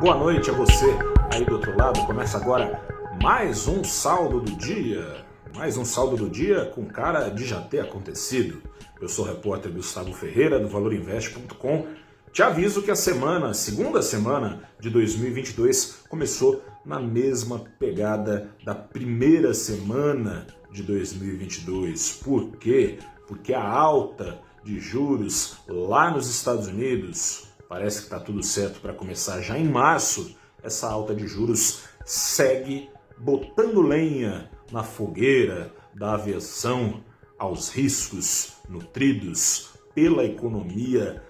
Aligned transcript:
Boa 0.00 0.16
noite 0.16 0.48
a 0.48 0.54
você 0.54 0.86
aí 1.30 1.44
do 1.44 1.56
outro 1.56 1.76
lado. 1.76 2.06
Começa 2.06 2.38
agora 2.38 2.82
mais 3.22 3.68
um 3.68 3.84
saldo 3.84 4.40
do 4.40 4.52
dia. 4.52 5.26
Mais 5.54 5.76
um 5.76 5.84
saldo 5.84 6.16
do 6.16 6.30
dia 6.30 6.64
com 6.74 6.86
cara 6.86 7.28
de 7.28 7.44
já 7.44 7.60
ter 7.60 7.80
acontecido. 7.80 8.62
Eu 8.98 9.10
sou 9.10 9.26
o 9.26 9.28
repórter 9.28 9.70
Gustavo 9.70 10.14
Ferreira 10.14 10.58
do 10.58 10.68
valorinvest.com. 10.68 11.86
Te 12.32 12.42
aviso 12.42 12.80
que 12.80 12.90
a 12.90 12.96
semana, 12.96 13.52
segunda 13.52 14.00
semana 14.00 14.62
de 14.80 14.88
2022 14.88 16.04
começou 16.08 16.64
na 16.82 16.98
mesma 16.98 17.62
pegada 17.78 18.48
da 18.64 18.74
primeira 18.74 19.52
semana 19.52 20.46
de 20.72 20.82
2022. 20.82 22.22
Por 22.24 22.52
quê? 22.52 22.98
Porque 23.28 23.52
a 23.52 23.68
alta 23.68 24.40
de 24.64 24.80
juros 24.80 25.58
lá 25.68 26.10
nos 26.10 26.26
Estados 26.26 26.68
Unidos 26.68 27.49
parece 27.70 27.98
que 27.98 28.04
está 28.06 28.18
tudo 28.18 28.42
certo 28.42 28.80
para 28.80 28.92
começar 28.92 29.40
já 29.40 29.56
em 29.56 29.62
março. 29.62 30.36
Essa 30.60 30.90
alta 30.90 31.14
de 31.14 31.28
juros 31.28 31.84
segue 32.04 32.90
botando 33.16 33.80
lenha 33.80 34.50
na 34.72 34.82
fogueira 34.82 35.72
da 35.94 36.14
aversão 36.14 37.04
aos 37.38 37.68
riscos 37.68 38.54
nutridos 38.68 39.70
pela 39.94 40.24
economia 40.24 41.22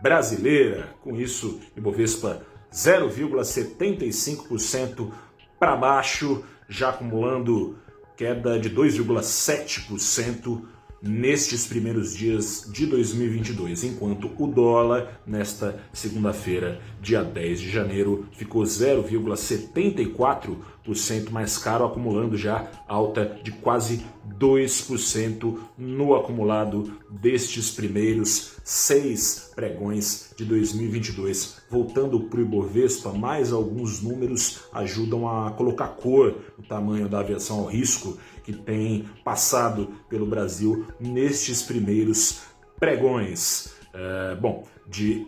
brasileira. 0.00 0.94
Com 1.02 1.16
isso, 1.16 1.58
Ibovespa 1.76 2.46
0,75% 2.72 5.10
para 5.58 5.74
baixo, 5.74 6.44
já 6.68 6.90
acumulando 6.90 7.76
queda 8.16 8.60
de 8.60 8.70
2,7% 8.70 10.68
nestes 11.02 11.66
primeiros 11.66 12.14
dias 12.14 12.70
de 12.70 12.84
2022, 12.86 13.84
enquanto 13.84 14.30
o 14.38 14.46
dólar, 14.46 15.22
nesta 15.26 15.82
segunda-feira, 15.92 16.80
dia 17.00 17.22
10 17.22 17.60
de 17.60 17.70
janeiro, 17.70 18.26
ficou 18.32 18.62
0,74% 18.62 21.30
mais 21.30 21.56
caro, 21.56 21.86
acumulando 21.86 22.36
já 22.36 22.70
alta 22.86 23.40
de 23.42 23.52
quase 23.52 24.04
2% 24.38 25.58
no 25.76 26.14
acumulado 26.14 26.92
destes 27.10 27.70
primeiros 27.70 28.56
seis 28.64 29.50
pregões 29.54 30.32
de 30.36 30.44
2022. 30.44 31.62
Voltando 31.68 32.20
para 32.20 32.38
o 32.38 32.42
Ibovespa, 32.42 33.12
mais 33.12 33.52
alguns 33.52 34.02
números 34.02 34.60
ajudam 34.72 35.28
a 35.28 35.50
colocar 35.52 35.88
cor 35.88 36.36
no 36.56 36.64
tamanho 36.64 37.08
da 37.08 37.20
aviação 37.20 37.60
ao 37.60 37.66
risco 37.66 38.18
que 38.44 38.52
tem 38.52 39.06
passado 39.24 39.88
pelo 40.08 40.26
Brasil 40.26 40.86
nestes 40.98 41.62
primeiros 41.62 42.42
pregões. 42.78 43.74
É, 43.92 44.34
bom, 44.36 44.66
de 44.86 45.26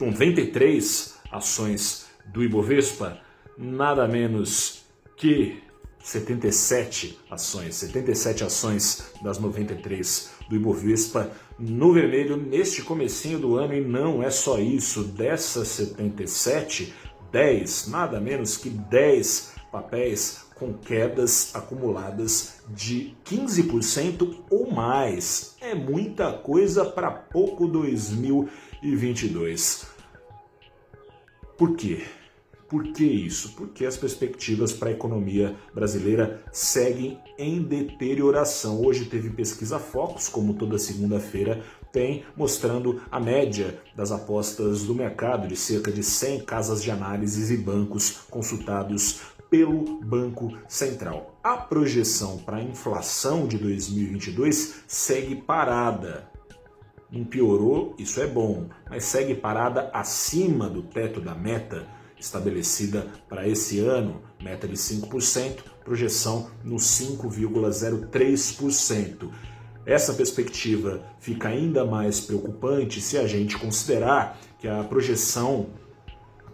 93 0.00 1.16
ações 1.30 2.06
do 2.26 2.42
Ibovespa, 2.42 3.20
nada 3.56 4.06
menos 4.06 4.84
que 5.16 5.62
77 6.00 7.18
ações, 7.30 7.74
77 7.76 8.44
ações 8.44 9.12
das 9.22 9.38
93 9.38 10.30
do 10.48 10.56
Ibovespa 10.56 11.30
no 11.58 11.92
vermelho 11.92 12.36
neste 12.36 12.82
comecinho 12.82 13.38
do 13.38 13.56
ano 13.56 13.74
e 13.74 13.80
não 13.80 14.22
é 14.22 14.30
só 14.30 14.58
isso, 14.58 15.04
dessas 15.04 15.68
77, 15.68 16.94
10, 17.30 17.88
nada 17.88 18.20
menos 18.20 18.56
que 18.56 18.70
10 18.70 19.57
papéis 19.70 20.46
com 20.54 20.74
quedas 20.74 21.54
acumuladas 21.54 22.60
de 22.68 23.16
15% 23.24 24.44
ou 24.50 24.70
mais. 24.70 25.56
É 25.60 25.74
muita 25.74 26.30
coisa 26.32 26.84
para 26.84 27.10
pouco 27.10 27.66
2022. 27.66 29.86
Por 31.56 31.74
quê? 31.76 32.04
Por 32.68 32.92
que 32.92 33.04
isso? 33.04 33.54
Porque 33.54 33.86
as 33.86 33.96
perspectivas 33.96 34.74
para 34.74 34.90
a 34.90 34.92
economia 34.92 35.56
brasileira 35.74 36.42
seguem 36.52 37.18
em 37.38 37.62
deterioração. 37.62 38.84
Hoje 38.84 39.06
teve 39.06 39.30
pesquisa 39.30 39.78
Focus, 39.78 40.28
como 40.28 40.52
toda 40.52 40.78
segunda-feira 40.78 41.64
tem, 41.90 42.24
mostrando 42.36 43.00
a 43.10 43.18
média 43.18 43.80
das 43.96 44.12
apostas 44.12 44.82
do 44.82 44.94
mercado 44.94 45.48
de 45.48 45.56
cerca 45.56 45.90
de 45.90 46.02
100 46.02 46.40
casas 46.40 46.82
de 46.82 46.90
análises 46.90 47.50
e 47.50 47.56
bancos 47.56 48.18
consultados 48.28 49.22
pelo 49.50 50.00
Banco 50.00 50.56
Central. 50.68 51.38
A 51.42 51.56
projeção 51.56 52.38
para 52.38 52.58
a 52.58 52.62
inflação 52.62 53.46
de 53.46 53.58
2022 53.58 54.84
segue 54.86 55.36
parada. 55.36 56.28
Não 57.10 57.24
piorou, 57.24 57.94
isso 57.98 58.20
é 58.20 58.26
bom, 58.26 58.68
mas 58.88 59.04
segue 59.04 59.34
parada 59.34 59.90
acima 59.94 60.68
do 60.68 60.82
teto 60.82 61.20
da 61.20 61.34
meta 61.34 61.86
estabelecida 62.18 63.06
para 63.28 63.46
esse 63.48 63.80
ano, 63.80 64.22
meta 64.42 64.66
de 64.68 64.76
5%, 64.76 65.58
projeção 65.84 66.50
no 66.62 66.76
5,03%. 66.76 69.30
Essa 69.86 70.12
perspectiva 70.12 71.02
fica 71.18 71.48
ainda 71.48 71.82
mais 71.84 72.20
preocupante 72.20 73.00
se 73.00 73.16
a 73.16 73.26
gente 73.26 73.56
considerar 73.56 74.38
que 74.58 74.68
a 74.68 74.84
projeção 74.84 75.70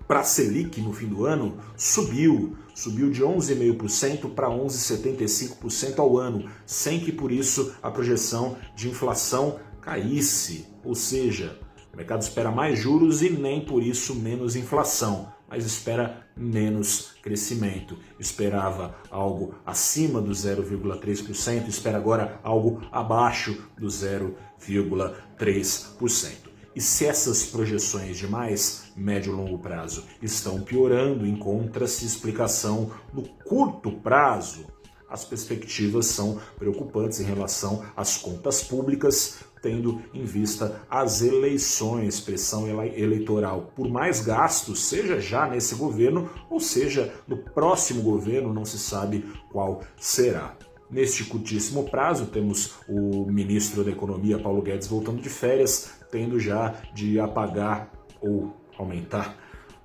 para 0.07 0.21
a 0.21 0.25
Selic 0.25 0.81
no 0.81 0.93
fim 0.93 1.07
do 1.07 1.25
ano 1.25 1.59
subiu, 1.77 2.57
subiu 2.75 3.11
de 3.11 3.23
11,5% 3.23 4.35
para 4.35 4.49
11,75% 4.49 5.99
ao 5.99 6.19
ano, 6.19 6.51
sem 6.67 7.01
que 7.01 7.13
por 7.13 7.33
isso 7.33 7.75
a 7.83 7.91
projeção 7.91 8.57
de 8.75 8.89
inflação 8.89 9.59
caísse. 9.81 10.67
Ou 10.85 10.95
seja, 10.95 11.59
o 11.93 11.97
mercado 11.97 12.23
espera 12.23 12.51
mais 12.51 12.79
juros 12.79 13.23
e 13.23 13.31
nem 13.31 13.65
por 13.65 13.83
isso 13.83 14.15
menos 14.15 14.57
inflação 14.57 15.33
mas 15.55 15.65
espera 15.65 16.27
menos 16.37 17.13
crescimento. 17.23 17.97
Esperava 18.19 18.97
algo 19.09 19.55
acima 19.65 20.21
do 20.21 20.33
0,3%, 20.33 21.69
espera 21.69 21.97
agora 21.97 22.41
algo 22.43 22.83
abaixo 22.91 23.69
do 23.79 23.87
0,3%. 23.87 26.44
E 26.75 26.81
se 26.81 27.07
essas 27.07 27.45
projeções 27.45 28.17
de 28.17 28.27
mais 28.27 28.85
médio 28.97 29.33
e 29.33 29.37
longo 29.37 29.59
prazo 29.59 30.05
estão 30.21 30.61
piorando, 30.61 31.25
encontra-se 31.25 32.05
explicação 32.05 32.91
no 33.13 33.23
curto 33.23 33.93
prazo. 33.93 34.67
As 35.09 35.25
perspectivas 35.25 36.07
são 36.07 36.41
preocupantes 36.59 37.21
em 37.21 37.25
relação 37.25 37.85
às 37.97 38.17
contas 38.17 38.65
públicas, 38.65 39.45
tendo 39.63 40.03
em 40.13 40.25
vista 40.25 40.83
as 40.91 41.23
eleições, 41.23 42.19
pressão 42.19 42.67
eleitoral 42.69 43.73
por 43.77 43.89
mais 43.89 44.21
gastos, 44.21 44.83
seja 44.83 45.21
já 45.21 45.47
nesse 45.47 45.77
governo 45.77 46.29
ou 46.51 46.59
seja 46.59 47.15
no 47.29 47.37
próximo 47.37 48.03
governo, 48.03 48.53
não 48.53 48.65
se 48.65 48.81
sabe 48.81 49.25
qual 49.53 49.81
será. 49.97 50.57
Neste 50.91 51.25
curtíssimo 51.25 51.89
prazo, 51.91 52.27
temos 52.27 52.75
o 52.89 53.25
ministro 53.27 53.83
da 53.83 53.91
Economia, 53.91 54.39
Paulo 54.39 54.63
Guedes, 54.63 54.87
voltando 54.87 55.21
de 55.21 55.29
férias, 55.29 55.93
tendo 56.11 56.39
já 56.39 56.75
de 56.95 57.19
apagar 57.19 57.91
ou 58.21 58.55
aumentar 58.79 59.37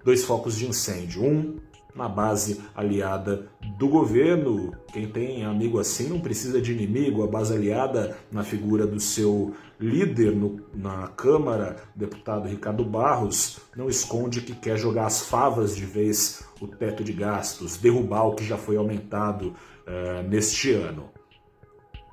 dois 0.04 0.24
focos 0.24 0.58
de 0.58 0.68
incêndio. 0.68 1.24
Um 1.24 1.58
na 1.96 2.08
base 2.08 2.62
aliada 2.76 3.48
do 3.78 3.88
governo. 3.88 4.74
Quem 4.94 5.08
tem 5.08 5.44
amigo 5.44 5.80
assim 5.80 6.08
não 6.08 6.20
precisa 6.20 6.62
de 6.62 6.72
inimigo. 6.72 7.24
A 7.24 7.28
base 7.28 7.54
aliada 7.54 8.16
na 8.32 8.44
figura 8.44 8.86
do 8.86 9.00
seu 9.00 9.54
líder 9.80 10.36
no, 10.36 10.62
na 10.74 11.08
Câmara, 11.08 11.78
deputado 11.96 12.48
Ricardo 12.48 12.86
Barros, 12.86 13.60
não 13.76 13.90
esconde 13.90 14.42
que 14.42 14.54
quer 14.54 14.78
jogar 14.78 15.08
as 15.08 15.22
favas 15.22 15.76
de 15.76 15.86
vez 15.86 16.44
o 16.62 16.68
teto 16.68 17.04
de 17.04 17.14
gastos, 17.14 17.78
derrubar 17.78 18.28
o 18.28 18.36
que 18.36 18.46
já 18.46 18.58
foi 18.58 18.76
aumentado 18.76 19.54
uh, 19.90 20.24
neste 20.28 20.72
ano. 20.72 21.10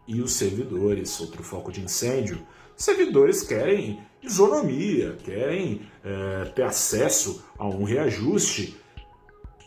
E 0.09 0.21
os 0.21 0.33
servidores, 0.33 1.21
outro 1.21 1.43
foco 1.43 1.71
de 1.71 1.81
incêndio, 1.81 2.45
servidores 2.75 3.43
querem 3.43 4.01
isonomia, 4.23 5.17
querem 5.23 5.83
uh, 6.05 6.51
ter 6.55 6.63
acesso 6.63 7.45
a 7.59 7.69
um 7.69 7.85
reajuste 7.85 8.77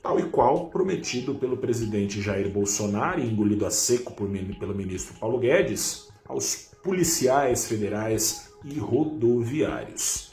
tal 0.02 0.20
e 0.20 0.24
qual 0.24 0.70
prometido 0.70 1.36
pelo 1.36 1.58
presidente 1.58 2.22
Jair 2.22 2.50
Bolsonaro 2.50 3.22
engolido 3.22 3.66
a 3.66 3.72
seco 3.72 4.14
por, 4.14 4.30
pelo 4.58 4.74
ministro 4.74 5.14
Paulo 5.20 5.38
Guedes 5.40 6.10
aos 6.26 6.72
policiais 6.84 7.68
federais 7.68 8.54
e 8.64 8.80
rodoviários. 8.80 10.32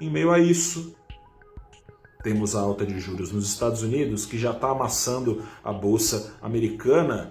Em 0.00 0.10
meio 0.10 0.30
a 0.30 0.38
isso, 0.38 0.94
temos 2.22 2.56
a 2.56 2.60
alta 2.60 2.84
de 2.84 2.98
juros 2.98 3.32
nos 3.32 3.48
Estados 3.48 3.82
Unidos, 3.82 4.26
que 4.26 4.38
já 4.38 4.50
está 4.50 4.70
amassando 4.70 5.42
a 5.62 5.72
bolsa 5.72 6.34
americana, 6.42 7.30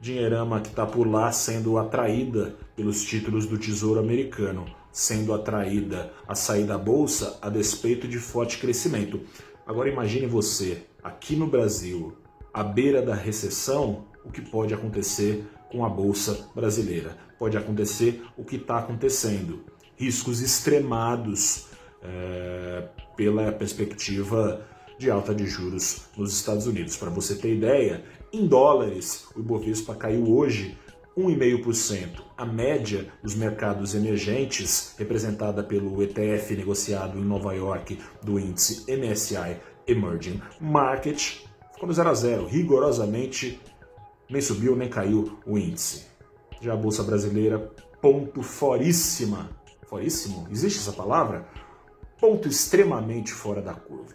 dinheirama 0.00 0.60
que 0.60 0.68
está 0.68 0.86
por 0.86 1.06
lá 1.06 1.32
sendo 1.32 1.78
atraída 1.78 2.54
pelos 2.76 3.02
títulos 3.02 3.46
do 3.46 3.58
Tesouro 3.58 3.98
Americano, 3.98 4.66
sendo 4.92 5.34
atraída 5.34 6.12
a 6.28 6.34
sair 6.34 6.64
da 6.64 6.78
bolsa 6.78 7.38
a 7.42 7.48
despeito 7.48 8.06
de 8.06 8.18
forte 8.18 8.58
crescimento. 8.58 9.20
Agora 9.66 9.88
imagine 9.88 10.26
você, 10.26 10.84
aqui 11.02 11.34
no 11.34 11.46
Brasil, 11.46 12.16
à 12.52 12.62
beira 12.62 13.02
da 13.02 13.14
recessão, 13.14 14.04
o 14.24 14.30
que 14.30 14.40
pode 14.40 14.72
acontecer 14.72 15.44
com 15.70 15.84
a 15.84 15.88
Bolsa 15.88 16.48
Brasileira. 16.54 17.16
Pode 17.38 17.56
acontecer 17.56 18.22
o 18.36 18.44
que 18.44 18.56
está 18.56 18.78
acontecendo. 18.78 19.64
Riscos 19.96 20.40
extremados 20.40 21.66
é, 22.04 22.88
pela 23.16 23.50
perspectiva 23.52 24.64
de 24.98 25.10
alta 25.10 25.34
de 25.34 25.46
juros 25.46 26.06
nos 26.16 26.32
Estados 26.32 26.66
Unidos. 26.66 26.96
Para 26.96 27.10
você 27.10 27.34
ter 27.34 27.54
ideia, 27.54 28.04
em 28.32 28.46
dólares, 28.46 29.26
o 29.34 29.40
Ibovespa 29.40 29.94
caiu 29.94 30.36
hoje 30.36 30.76
1,5%. 31.16 32.22
A 32.36 32.44
média 32.44 33.08
dos 33.22 33.34
mercados 33.34 33.94
emergentes, 33.94 34.94
representada 34.98 35.62
pelo 35.62 36.02
ETF 36.02 36.56
negociado 36.56 37.18
em 37.18 37.24
Nova 37.24 37.54
York 37.54 37.98
do 38.22 38.38
índice 38.38 38.84
MSI 38.88 39.56
Emerging 39.86 40.40
Market, 40.60 41.44
ficou 41.72 41.86
no 41.86 41.92
0 41.92 42.10
a 42.10 42.14
0, 42.14 42.46
rigorosamente 42.46 43.60
nem 44.28 44.40
subiu 44.40 44.74
nem 44.74 44.88
caiu 44.88 45.38
o 45.46 45.58
índice. 45.58 46.06
Já 46.60 46.72
a 46.72 46.76
bolsa 46.76 47.02
brasileira, 47.02 47.58
ponto 48.00 48.42
foríssima. 48.42 49.50
Foríssimo? 49.86 50.48
Existe 50.50 50.78
essa 50.78 50.92
palavra? 50.92 51.46
Ponto 52.24 52.48
extremamente 52.48 53.34
fora 53.34 53.60
da 53.60 53.74
curva. 53.74 54.14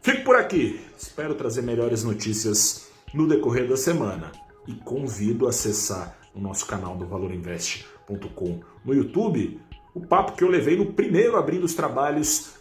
Fico 0.00 0.24
por 0.24 0.34
aqui. 0.34 0.80
Espero 0.96 1.34
trazer 1.34 1.60
melhores 1.60 2.02
notícias 2.02 2.88
no 3.12 3.28
decorrer 3.28 3.68
da 3.68 3.76
semana 3.76 4.32
e 4.66 4.72
convido 4.76 5.44
a 5.44 5.50
acessar 5.50 6.16
o 6.34 6.40
nosso 6.40 6.64
canal 6.64 6.96
do 6.96 7.06
valorinvest.com 7.06 8.60
no 8.82 8.94
YouTube 8.94 9.60
o 9.94 10.00
papo 10.00 10.32
que 10.32 10.42
eu 10.42 10.48
levei 10.48 10.74
no 10.74 10.94
primeiro 10.94 11.36
abrindo 11.36 11.64
os 11.64 11.74
trabalhos 11.74 12.54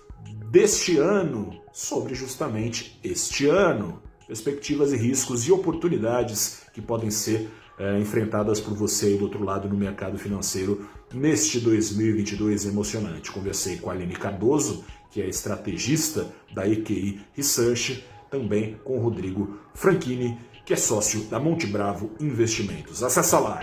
deste 0.50 0.98
ano 0.98 1.58
sobre 1.72 2.14
justamente 2.14 3.00
este 3.02 3.48
ano, 3.48 4.04
perspectivas 4.28 4.92
e 4.92 4.98
riscos 4.98 5.48
e 5.48 5.52
oportunidades 5.54 6.64
que 6.74 6.82
podem 6.82 7.10
ser 7.10 7.50
é, 7.82 8.00
enfrentadas 8.00 8.60
por 8.60 8.76
você 8.76 9.08
aí 9.08 9.18
do 9.18 9.24
outro 9.24 9.44
lado 9.44 9.68
no 9.68 9.76
mercado 9.76 10.16
financeiro 10.16 10.88
neste 11.12 11.60
2022 11.60 12.68
emocionante. 12.68 13.32
Conversei 13.32 13.78
com 13.78 13.90
a 13.90 13.94
Aline 13.94 14.14
Cardoso, 14.14 14.86
que 15.10 15.20
é 15.20 15.28
estrategista 15.28 16.28
da 16.54 16.68
EQI 16.68 17.20
Research, 17.34 18.06
também 18.30 18.80
com 18.84 19.00
o 19.00 19.02
Rodrigo 19.02 19.58
Franchini, 19.74 20.38
que 20.64 20.74
é 20.74 20.78
sócio 20.78 21.24
da 21.24 21.40
Monte 21.40 21.66
Bravo 21.66 22.12
Investimentos. 22.20 23.02
Acesse 23.02 23.34
lá. 23.36 23.62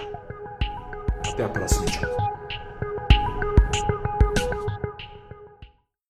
Até 1.24 1.44
a 1.44 1.48
próxima, 1.48 1.86
tchau. 1.86 2.38